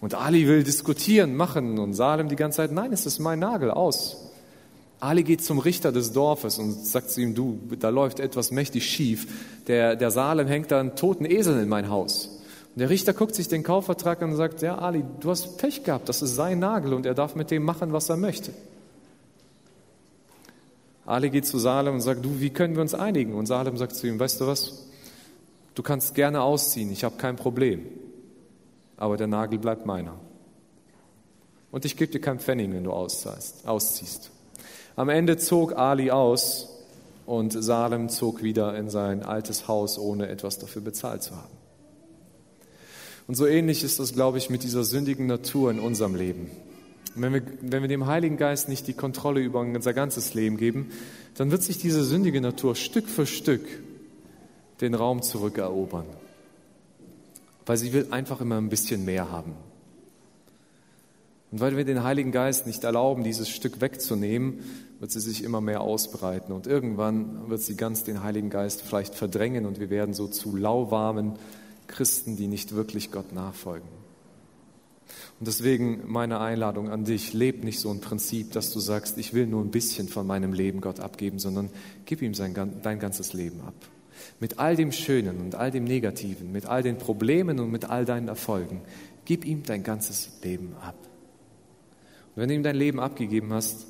[0.00, 3.70] Und Ali will diskutieren, machen und Salem die ganze Zeit, nein, es ist mein Nagel,
[3.70, 4.25] aus.
[4.98, 8.86] Ali geht zum Richter des Dorfes und sagt zu ihm, du, da läuft etwas mächtig
[8.86, 9.26] schief.
[9.66, 12.28] Der, der Salem hängt da einen toten Esel in mein Haus.
[12.74, 15.84] Und der Richter guckt sich den Kaufvertrag an und sagt, ja Ali, du hast Pech
[15.84, 18.52] gehabt, das ist sein Nagel und er darf mit dem machen, was er möchte.
[21.04, 23.34] Ali geht zu Salem und sagt, du, wie können wir uns einigen?
[23.34, 24.86] Und Salem sagt zu ihm, weißt du was?
[25.74, 27.86] Du kannst gerne ausziehen, ich habe kein Problem.
[28.96, 30.14] Aber der Nagel bleibt meiner.
[31.70, 34.30] Und ich gebe dir keinen Pfennig, wenn du ausziehst.
[34.96, 36.70] Am Ende zog Ali aus
[37.26, 41.54] und Salem zog wieder in sein altes Haus, ohne etwas dafür bezahlt zu haben.
[43.26, 46.50] Und so ähnlich ist das, glaube ich, mit dieser sündigen Natur in unserem Leben.
[47.14, 50.90] Wenn wir, wenn wir dem Heiligen Geist nicht die Kontrolle über unser ganzes Leben geben,
[51.34, 53.66] dann wird sich diese sündige Natur Stück für Stück
[54.80, 56.06] den Raum zurückerobern.
[57.66, 59.54] Weil sie will einfach immer ein bisschen mehr haben.
[61.50, 64.60] Und weil wir den Heiligen Geist nicht erlauben, dieses Stück wegzunehmen,
[64.98, 66.52] wird sie sich immer mehr ausbreiten.
[66.52, 70.56] Und irgendwann wird sie ganz den Heiligen Geist vielleicht verdrängen und wir werden so zu
[70.56, 71.34] lauwarmen
[71.86, 73.88] Christen, die nicht wirklich Gott nachfolgen.
[75.38, 79.34] Und deswegen meine Einladung an dich, leb nicht so ein Prinzip, dass du sagst, ich
[79.34, 81.68] will nur ein bisschen von meinem Leben Gott abgeben, sondern
[82.06, 83.74] gib ihm sein, dein ganzes Leben ab.
[84.40, 88.06] Mit all dem Schönen und all dem Negativen, mit all den Problemen und mit all
[88.06, 88.80] deinen Erfolgen,
[89.26, 90.96] gib ihm dein ganzes Leben ab.
[92.34, 93.86] Und wenn du ihm dein Leben abgegeben hast,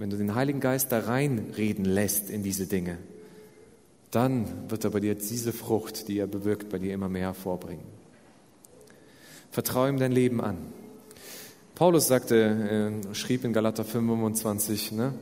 [0.00, 2.96] wenn du den Heiligen Geist da reinreden lässt in diese Dinge,
[4.10, 7.84] dann wird er bei dir diese Frucht, die er bewirkt, bei dir immer mehr hervorbringen.
[9.50, 10.56] Vertraue ihm dein Leben an.
[11.74, 15.12] Paulus sagte, äh, schrieb in Galater 25, ne,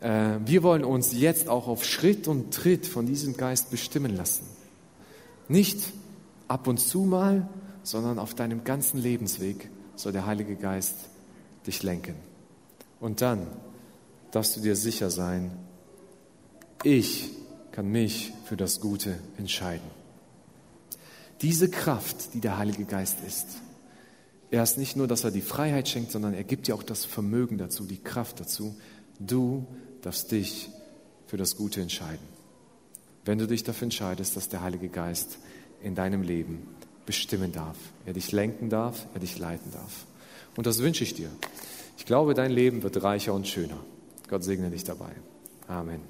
[0.00, 4.44] äh, wir wollen uns jetzt auch auf Schritt und Tritt von diesem Geist bestimmen lassen.
[5.48, 5.80] Nicht
[6.48, 7.48] ab und zu mal,
[7.82, 10.96] sondern auf deinem ganzen Lebensweg soll der Heilige Geist
[11.66, 12.14] dich lenken.
[13.00, 13.46] Und dann
[14.32, 15.52] darfst du dir sicher sein,
[16.82, 17.30] ich
[17.70, 19.88] kann mich für das Gute entscheiden.
[21.40, 23.46] Diese Kraft, die der Heilige Geist ist,
[24.50, 27.04] er ist nicht nur, dass er die Freiheit schenkt, sondern er gibt dir auch das
[27.04, 28.76] Vermögen dazu, die Kraft dazu.
[29.18, 29.66] Du
[30.02, 30.68] darfst dich
[31.26, 32.26] für das Gute entscheiden.
[33.24, 35.38] Wenn du dich dafür entscheidest, dass der Heilige Geist
[35.82, 36.66] in deinem Leben
[37.06, 40.06] bestimmen darf, er dich lenken darf, er dich leiten darf.
[40.56, 41.30] Und das wünsche ich dir.
[41.96, 43.78] Ich glaube, dein Leben wird reicher und schöner.
[44.32, 45.12] Gott segne dich dabei.
[45.68, 46.00] Amen.